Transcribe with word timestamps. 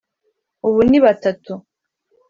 ubu 0.67 0.79
ni 0.89 0.99
batatu 1.05 1.53